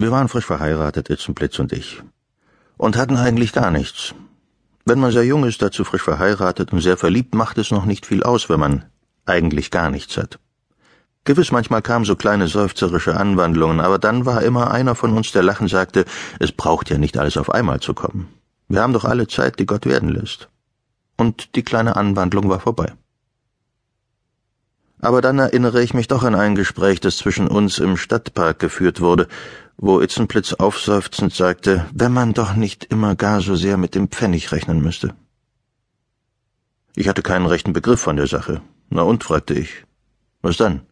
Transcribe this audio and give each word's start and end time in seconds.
Wir 0.00 0.10
waren 0.10 0.28
frisch 0.28 0.46
verheiratet, 0.46 1.10
Itzenblitz 1.10 1.58
und 1.58 1.74
ich. 1.74 2.02
Und 2.78 2.96
hatten 2.96 3.18
eigentlich 3.18 3.52
gar 3.52 3.70
nichts. 3.70 4.14
Wenn 4.86 4.98
man 4.98 5.12
sehr 5.12 5.26
jung 5.26 5.44
ist, 5.44 5.60
dazu 5.60 5.84
frisch 5.84 6.00
verheiratet 6.00 6.72
und 6.72 6.80
sehr 6.80 6.96
verliebt, 6.96 7.34
macht 7.34 7.58
es 7.58 7.70
noch 7.70 7.84
nicht 7.84 8.06
viel 8.06 8.22
aus, 8.22 8.48
wenn 8.48 8.58
man 8.58 8.86
eigentlich 9.26 9.70
gar 9.70 9.90
nichts 9.90 10.16
hat. 10.16 10.38
Gewiss, 11.24 11.52
manchmal 11.52 11.82
kamen 11.82 12.06
so 12.06 12.16
kleine 12.16 12.48
seufzerische 12.48 13.14
Anwandlungen, 13.14 13.78
aber 13.78 13.98
dann 13.98 14.24
war 14.24 14.40
immer 14.40 14.70
einer 14.70 14.94
von 14.94 15.14
uns, 15.14 15.32
der 15.32 15.42
lachen 15.42 15.68
sagte, 15.68 16.06
es 16.38 16.50
braucht 16.50 16.88
ja 16.88 16.96
nicht 16.96 17.18
alles 17.18 17.36
auf 17.36 17.50
einmal 17.50 17.80
zu 17.80 17.92
kommen. 17.92 18.26
Wir 18.68 18.80
haben 18.80 18.94
doch 18.94 19.04
alle 19.04 19.28
Zeit, 19.28 19.58
die 19.58 19.66
Gott 19.66 19.84
werden 19.84 20.08
lässt. 20.08 20.48
Und 21.18 21.56
die 21.56 21.62
kleine 21.62 21.96
Anwandlung 21.96 22.48
war 22.48 22.60
vorbei. 22.60 22.94
Aber 25.02 25.20
dann 25.22 25.38
erinnere 25.38 25.82
ich 25.82 25.94
mich 25.94 26.08
doch 26.08 26.22
an 26.22 26.34
ein 26.34 26.54
Gespräch, 26.54 27.00
das 27.00 27.16
zwischen 27.16 27.48
uns 27.48 27.78
im 27.78 27.96
Stadtpark 27.96 28.58
geführt 28.58 29.00
wurde, 29.00 29.28
wo 29.82 30.00
Itzenplitz 30.00 30.52
aufseufzend 30.52 31.32
sagte, 31.32 31.86
wenn 31.94 32.12
man 32.12 32.34
doch 32.34 32.52
nicht 32.54 32.84
immer 32.84 33.16
gar 33.16 33.40
so 33.40 33.56
sehr 33.56 33.78
mit 33.78 33.94
dem 33.94 34.08
Pfennig 34.08 34.52
rechnen 34.52 34.82
müsste. 34.82 35.14
Ich 36.94 37.08
hatte 37.08 37.22
keinen 37.22 37.46
rechten 37.46 37.72
Begriff 37.72 38.00
von 38.00 38.16
der 38.16 38.26
Sache. 38.26 38.60
Na 38.90 39.02
und, 39.02 39.24
fragte 39.24 39.54
ich. 39.54 39.86
Was 40.42 40.58
dann? 40.58 40.82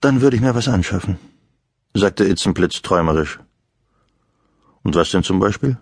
Dann 0.00 0.20
würde 0.20 0.36
ich 0.36 0.42
mir 0.42 0.54
was 0.54 0.68
anschaffen, 0.68 1.18
sagte 1.92 2.24
Itzenplitz 2.24 2.82
träumerisch. 2.82 3.40
Und 4.84 4.94
was 4.94 5.10
denn 5.10 5.24
zum 5.24 5.40
Beispiel? 5.40 5.76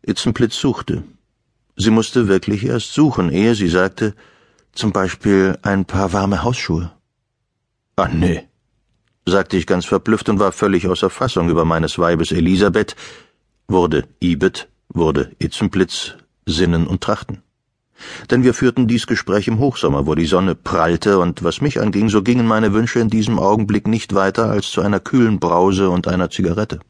Itzenplitz 0.00 0.58
suchte. 0.58 1.04
Sie 1.76 1.90
musste 1.90 2.28
wirklich 2.28 2.64
erst 2.64 2.94
suchen, 2.94 3.30
ehe 3.30 3.54
sie 3.54 3.68
sagte, 3.68 4.14
zum 4.72 4.92
Beispiel 4.92 5.58
ein 5.60 5.84
paar 5.84 6.14
warme 6.14 6.42
Hausschuhe. 6.42 6.92
Ah, 7.96 8.08
nee, 8.08 8.48
sagte 9.26 9.56
ich 9.56 9.66
ganz 9.66 9.84
verblüfft 9.84 10.28
und 10.28 10.38
war 10.38 10.52
völlig 10.52 10.88
außer 10.88 11.10
Fassung 11.10 11.48
über 11.48 11.64
meines 11.64 11.98
Weibes 11.98 12.32
Elisabeth, 12.32 12.96
wurde 13.68 14.04
Ibet, 14.22 14.68
wurde 14.88 15.32
Itzenblitz, 15.38 16.14
Sinnen 16.46 16.86
und 16.86 17.02
Trachten. 17.02 17.42
Denn 18.30 18.44
wir 18.44 18.54
führten 18.54 18.88
dies 18.88 19.06
Gespräch 19.06 19.46
im 19.46 19.58
Hochsommer, 19.58 20.06
wo 20.06 20.14
die 20.14 20.26
Sonne 20.26 20.54
prallte, 20.54 21.18
und 21.18 21.44
was 21.44 21.60
mich 21.60 21.80
anging, 21.80 22.08
so 22.08 22.22
gingen 22.22 22.46
meine 22.46 22.72
Wünsche 22.72 22.98
in 22.98 23.10
diesem 23.10 23.38
Augenblick 23.38 23.86
nicht 23.86 24.14
weiter 24.14 24.48
als 24.48 24.70
zu 24.70 24.80
einer 24.80 25.00
kühlen 25.00 25.38
Brause 25.38 25.90
und 25.90 26.08
einer 26.08 26.30
Zigarette. 26.30 26.80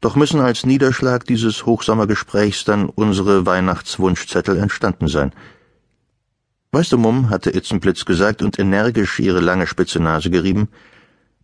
Doch 0.00 0.16
müssen 0.16 0.40
als 0.40 0.64
Niederschlag 0.64 1.26
dieses 1.26 1.66
Hochsommergesprächs 1.66 2.64
dann 2.64 2.88
unsere 2.88 3.46
Weihnachtswunschzettel 3.46 4.56
entstanden 4.56 5.08
sein– 5.08 5.32
Weißt 6.74 6.90
du, 6.90 6.96
Mumm, 6.96 7.28
hatte 7.28 7.54
Itzenblitz 7.54 8.06
gesagt 8.06 8.40
und 8.40 8.58
energisch 8.58 9.20
ihre 9.20 9.40
lange 9.40 9.66
spitze 9.66 10.00
Nase 10.00 10.30
gerieben, 10.30 10.68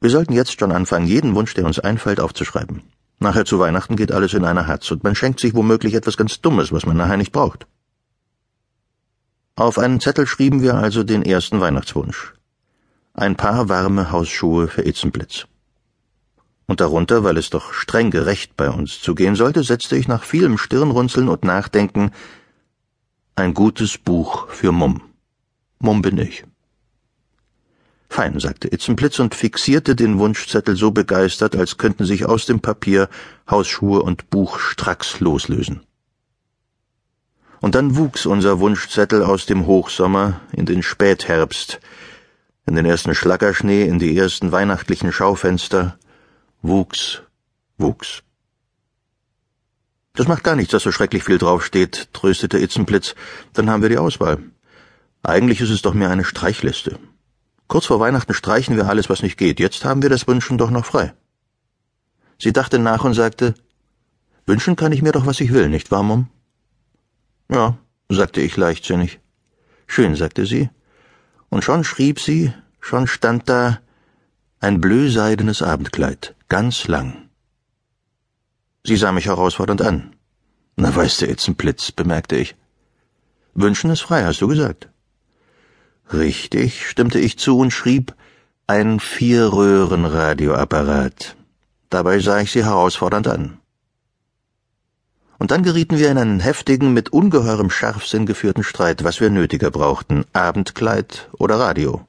wir 0.01 0.09
sollten 0.09 0.33
jetzt 0.33 0.59
schon 0.59 0.73
anfangen, 0.73 1.07
jeden 1.07 1.35
Wunsch, 1.35 1.53
der 1.53 1.67
uns 1.67 1.79
einfällt, 1.79 2.19
aufzuschreiben. 2.19 2.83
Nachher 3.19 3.45
zu 3.45 3.59
Weihnachten 3.59 3.97
geht 3.97 4.11
alles 4.11 4.33
in 4.33 4.45
einer 4.45 4.67
Herz 4.67 4.91
und 4.91 5.05
man 5.05 5.15
schenkt 5.15 5.41
sich 5.41 5.55
womöglich 5.55 5.95
etwas 5.95 6.17
ganz 6.17 6.41
Dummes, 6.41 6.73
was 6.73 6.87
man 6.87 6.97
nachher 6.97 7.19
nicht 7.19 7.33
braucht. 7.33 7.67
Auf 9.55 9.79
einen 9.79 10.01
Zettel 10.01 10.27
schrieben 10.27 10.63
wir 10.63 10.77
also 10.77 11.03
den 11.03 11.25
ersten 11.25 11.61
Weihnachtswunsch. 11.61 12.33
Ein 13.13 13.37
paar 13.37 13.69
warme 13.69 14.13
Hausschuhe 14.13 14.69
für 14.69 14.87
Itzenblitz. 14.87 15.47
Und 16.67 16.81
darunter, 16.81 17.25
weil 17.25 17.37
es 17.37 17.51
doch 17.51 17.73
streng 17.75 18.11
gerecht 18.11 18.57
bei 18.57 18.71
uns 18.71 19.03
zugehen 19.03 19.35
sollte, 19.35 19.63
setzte 19.63 19.97
ich 19.97 20.07
nach 20.07 20.23
vielem 20.23 20.57
Stirnrunzeln 20.57 21.29
und 21.29 21.45
Nachdenken 21.45 22.13
ein 23.35 23.53
gutes 23.53 23.99
Buch 23.99 24.49
für 24.49 24.71
Mumm. 24.71 25.08
Mumm 25.81 26.03
bin 26.03 26.19
ich. 26.19 26.45
Fein, 28.11 28.41
sagte 28.41 28.73
Itzenblitz 28.73 29.19
und 29.19 29.35
fixierte 29.35 29.95
den 29.95 30.19
Wunschzettel 30.19 30.77
so 30.77 30.91
begeistert, 30.91 31.55
als 31.55 31.77
könnten 31.77 32.05
sich 32.05 32.25
aus 32.25 32.47
dem 32.47 32.61
Papier 32.61 33.09
Hausschuhe 33.49 34.03
und 34.03 34.31
Buch 34.31 34.59
stracks 34.59 35.21
loslösen. 35.21 35.83
Und 37.61 37.75
dann 37.75 37.97
wuchs 37.97 38.25
unser 38.25 38.61
Wunschzettel 38.61 39.23
aus 39.23 39.47
dem 39.47 39.67
Hochsommer 39.67 40.41
in 40.53 40.65
den 40.65 40.83
Spätherbst, 40.83 41.81
in 42.67 42.77
den 42.77 42.87
ersten 42.87 43.15
Schlackerschnee, 43.15 43.85
in 43.85 43.99
die 43.99 44.17
ersten 44.17 44.53
weihnachtlichen 44.53 45.13
Schaufenster, 45.13 45.99
wuchs, 46.63 47.23
wuchs. 47.77 48.23
Das 50.15 50.29
macht 50.29 50.45
gar 50.45 50.57
nichts, 50.57 50.73
dass 50.73 50.83
so 50.83 50.93
schrecklich 50.93 51.25
viel 51.25 51.39
draufsteht, 51.39 52.09
tröstete 52.13 52.59
Itzenblitz, 52.59 53.15
dann 53.53 53.71
haben 53.71 53.83
wir 53.83 53.89
die 53.89 53.99
Auswahl. 53.99 54.39
Eigentlich 55.23 55.61
ist 55.61 55.71
es 55.71 55.83
doch 55.83 55.95
mehr 55.95 56.11
eine 56.11 56.25
Streichliste. 56.25 56.99
Kurz 57.67 57.87
vor 57.87 58.01
Weihnachten 58.01 58.33
streichen 58.35 58.77
wir 58.77 58.89
alles, 58.89 59.11
was 59.11 59.23
nicht 59.23 59.37
geht. 59.37 59.61
Jetzt 59.61 59.85
haben 59.85 60.03
wir 60.03 60.09
das 60.09 60.27
Wünschen 60.27 60.59
doch 60.59 60.71
noch 60.71 60.87
frei. 60.87 61.13
Sie 62.39 62.53
dachte 62.53 62.79
nach 62.79 63.05
und 63.05 63.15
sagte, 63.15 63.55
Wünschen 64.47 64.77
kann 64.77 64.93
ich 64.93 65.03
mir 65.03 65.13
doch, 65.13 65.27
was 65.27 65.41
ich 65.41 65.53
will, 65.53 65.69
nicht 65.69 65.91
wahr, 65.91 66.03
Mom? 66.03 66.29
Ja, 67.51 67.77
sagte 68.09 68.41
ich 68.41 68.57
leichtsinnig. 68.57 69.21
Schön, 69.87 70.15
sagte 70.15 70.47
sie. 70.47 70.71
Und 71.51 71.65
schon 71.65 71.85
schrieb 71.85 72.21
sie, 72.21 72.53
schon 72.81 73.07
stand 73.07 73.49
da 73.49 73.81
ein 74.61 74.81
blöseidenes 74.81 75.63
Abendkleid, 75.63 76.35
ganz 76.49 76.89
lang. 76.89 77.29
Sie 78.85 78.97
sah 78.97 79.13
mich 79.13 79.27
herausfordernd 79.27 79.83
an. 79.83 80.17
Na, 80.77 80.95
weißt 80.95 81.23
du, 81.23 81.55
Blitz, 81.55 81.93
bemerkte 81.93 82.37
ich. 82.37 82.55
Wünschen 83.55 83.91
ist 83.91 84.01
frei, 84.01 84.25
hast 84.25 84.41
du 84.41 84.49
gesagt. 84.49 84.89
Richtig, 86.13 86.87
stimmte 86.89 87.19
ich 87.19 87.39
zu 87.39 87.59
und 87.59 87.71
schrieb 87.71 88.15
ein 88.67 89.01
Vierröhren-Radioapparat. 89.01 91.37
Dabei 91.91 92.19
sah 92.19 92.41
ich 92.41 92.53
sie 92.53 92.65
herausfordernd 92.65 93.29
an. 93.29 93.59
Und 95.39 95.51
dann 95.53 95.63
gerieten 95.63 95.99
wir 95.99 96.11
in 96.11 96.19
einen 96.19 96.41
heftigen, 96.41 96.93
mit 96.93 97.11
ungeheurem 97.11 97.71
Scharfsinn 97.71 98.27
geführten 98.27 98.65
Streit, 98.65 99.05
was 99.05 99.21
wir 99.21 99.31
nötiger 99.31 99.71
brauchten, 99.71 100.25
Abendkleid 100.33 101.29
oder 101.33 101.61
Radio. 101.61 102.05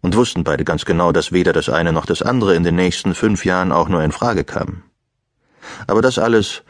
Und 0.00 0.16
wussten 0.16 0.42
beide 0.44 0.64
ganz 0.64 0.84
genau, 0.84 1.12
dass 1.12 1.32
weder 1.32 1.52
das 1.52 1.68
eine 1.68 1.92
noch 1.92 2.06
das 2.06 2.22
andere 2.22 2.56
in 2.56 2.64
den 2.64 2.76
nächsten 2.76 3.14
fünf 3.14 3.44
Jahren 3.44 3.72
auch 3.72 3.88
nur 3.88 4.02
in 4.02 4.12
Frage 4.12 4.44
kam. 4.44 4.82
Aber 5.86 6.02
das 6.02 6.18
alles 6.18 6.62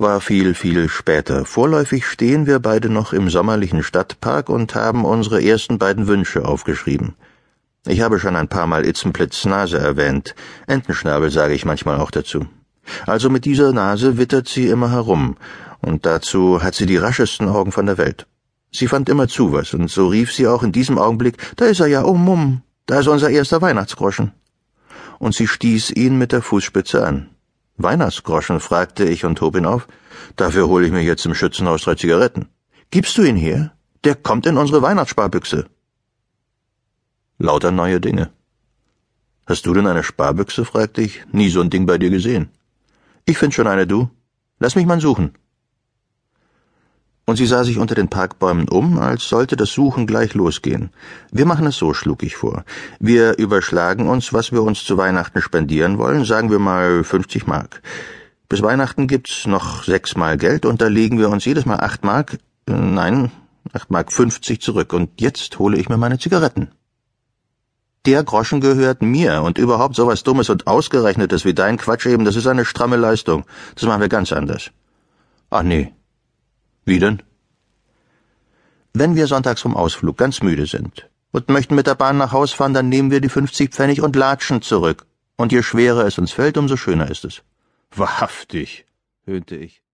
war 0.00 0.20
viel, 0.20 0.54
viel 0.54 0.88
später. 0.88 1.44
Vorläufig 1.44 2.06
stehen 2.06 2.46
wir 2.46 2.58
beide 2.58 2.88
noch 2.88 3.12
im 3.12 3.30
sommerlichen 3.30 3.82
Stadtpark 3.82 4.48
und 4.48 4.74
haben 4.74 5.04
unsere 5.04 5.42
ersten 5.42 5.78
beiden 5.78 6.06
Wünsche 6.06 6.44
aufgeschrieben. 6.44 7.14
Ich 7.86 8.00
habe 8.00 8.18
schon 8.18 8.36
ein 8.36 8.48
paar 8.48 8.66
Mal 8.66 8.84
Itzenplitz 8.84 9.44
Nase 9.44 9.78
erwähnt. 9.78 10.34
Entenschnabel 10.66 11.30
sage 11.30 11.54
ich 11.54 11.64
manchmal 11.64 11.98
auch 11.98 12.10
dazu. 12.10 12.46
Also 13.06 13.30
mit 13.30 13.44
dieser 13.44 13.72
Nase 13.72 14.18
wittert 14.18 14.48
sie 14.48 14.66
immer 14.66 14.90
herum, 14.90 15.36
und 15.80 16.04
dazu 16.04 16.62
hat 16.62 16.74
sie 16.74 16.86
die 16.86 16.96
raschesten 16.96 17.48
Augen 17.48 17.72
von 17.72 17.86
der 17.86 17.98
Welt. 17.98 18.26
Sie 18.72 18.86
fand 18.86 19.08
immer 19.08 19.28
zu 19.28 19.52
was, 19.52 19.74
und 19.74 19.90
so 19.90 20.08
rief 20.08 20.32
sie 20.32 20.46
auch 20.46 20.62
in 20.62 20.72
diesem 20.72 20.98
Augenblick, 20.98 21.36
da 21.56 21.66
ist 21.66 21.80
er 21.80 21.86
ja, 21.86 22.04
oh 22.04 22.14
Mumm, 22.14 22.62
da 22.86 23.00
ist 23.00 23.08
unser 23.08 23.30
erster 23.30 23.62
Weihnachtsgroschen. 23.62 24.32
Und 25.18 25.34
sie 25.34 25.46
stieß 25.46 25.90
ihn 25.90 26.18
mit 26.18 26.32
der 26.32 26.42
Fußspitze 26.42 27.04
an. 27.06 27.30
Weihnachtsgroschen, 27.82 28.60
fragte 28.60 29.04
ich 29.04 29.24
und 29.24 29.40
hob 29.40 29.56
ihn 29.56 29.66
auf. 29.66 29.86
Dafür 30.36 30.68
hole 30.68 30.86
ich 30.86 30.92
mir 30.92 31.02
jetzt 31.02 31.26
im 31.26 31.34
Schützenhaus 31.34 31.82
drei 31.82 31.94
Zigaretten. 31.94 32.48
Gibst 32.90 33.16
du 33.18 33.22
ihn 33.22 33.36
her? 33.36 33.72
Der 34.04 34.14
kommt 34.14 34.46
in 34.46 34.56
unsere 34.56 34.82
Weihnachtssparbüchse. 34.82 35.66
Lauter 37.38 37.70
neue 37.70 38.00
Dinge. 38.00 38.30
Hast 39.46 39.66
du 39.66 39.74
denn 39.74 39.86
eine 39.86 40.02
Sparbüchse? 40.02 40.64
fragte 40.64 41.02
ich. 41.02 41.24
Nie 41.32 41.50
so 41.50 41.60
ein 41.60 41.70
Ding 41.70 41.86
bei 41.86 41.98
dir 41.98 42.10
gesehen. 42.10 42.50
Ich 43.24 43.38
find 43.38 43.54
schon 43.54 43.66
eine, 43.66 43.86
du. 43.86 44.10
Lass 44.58 44.76
mich 44.76 44.86
mal 44.86 45.00
suchen 45.00 45.32
und 47.26 47.36
sie 47.36 47.46
sah 47.46 47.64
sich 47.64 47.78
unter 47.78 47.94
den 47.94 48.08
Parkbäumen 48.08 48.68
um, 48.68 48.98
als 48.98 49.28
sollte 49.28 49.56
das 49.56 49.70
Suchen 49.70 50.06
gleich 50.06 50.34
losgehen. 50.34 50.90
Wir 51.30 51.46
machen 51.46 51.66
es 51.66 51.76
so, 51.76 51.94
schlug 51.94 52.22
ich 52.22 52.36
vor. 52.36 52.64
Wir 52.98 53.38
überschlagen 53.38 54.08
uns, 54.08 54.32
was 54.32 54.52
wir 54.52 54.62
uns 54.62 54.84
zu 54.84 54.96
Weihnachten 54.96 55.40
spendieren 55.40 55.98
wollen, 55.98 56.24
sagen 56.24 56.50
wir 56.50 56.58
mal 56.58 57.04
50 57.04 57.46
Mark. 57.46 57.82
Bis 58.48 58.62
Weihnachten 58.62 59.06
gibt's 59.06 59.46
noch 59.46 59.84
sechs 59.84 60.16
Mal 60.16 60.36
Geld 60.36 60.66
und 60.66 60.80
da 60.80 60.88
legen 60.88 61.18
wir 61.18 61.30
uns 61.30 61.44
jedes 61.44 61.66
Mal 61.66 61.78
acht 61.78 62.04
Mark, 62.04 62.38
äh, 62.66 62.72
nein, 62.72 63.30
acht 63.72 63.90
Mark 63.92 64.12
50 64.12 64.60
zurück 64.60 64.92
und 64.92 65.20
jetzt 65.20 65.58
hole 65.60 65.78
ich 65.78 65.88
mir 65.88 65.96
meine 65.96 66.18
Zigaretten. 66.18 66.72
Der 68.06 68.24
Groschen 68.24 68.60
gehört 68.60 69.02
mir 69.02 69.42
und 69.42 69.58
überhaupt 69.58 69.94
sowas 69.94 70.22
Dummes 70.24 70.48
und 70.48 70.66
Ausgerechnetes 70.66 71.44
wie 71.44 71.54
dein 71.54 71.76
Quatsch 71.76 72.06
eben, 72.06 72.24
das 72.24 72.34
ist 72.34 72.46
eine 72.46 72.64
stramme 72.64 72.96
Leistung. 72.96 73.44
Das 73.74 73.84
machen 73.84 74.00
wir 74.00 74.08
ganz 74.08 74.32
anders. 74.32 74.70
Ach 75.50 75.62
nee, 75.62 75.92
wie 76.90 76.98
denn? 76.98 77.22
Wenn 78.92 79.14
wir 79.14 79.26
sonntags 79.26 79.62
vom 79.62 79.76
Ausflug 79.76 80.18
ganz 80.18 80.42
müde 80.42 80.66
sind 80.66 81.08
und 81.30 81.48
möchten 81.48 81.76
mit 81.76 81.86
der 81.86 81.94
Bahn 81.94 82.18
nach 82.18 82.32
Haus 82.32 82.52
fahren, 82.52 82.74
dann 82.74 82.88
nehmen 82.88 83.10
wir 83.10 83.20
die 83.20 83.28
50 83.28 83.70
Pfennig 83.70 84.02
und 84.02 84.16
latschen 84.16 84.60
zurück. 84.60 85.06
Und 85.36 85.52
je 85.52 85.62
schwerer 85.62 86.04
es 86.04 86.18
uns 86.18 86.32
fällt, 86.32 86.58
umso 86.58 86.76
schöner 86.76 87.10
ist 87.10 87.24
es. 87.24 87.42
Wahrhaftig, 87.94 88.84
höhnte 89.24 89.56
ich. 89.56 89.82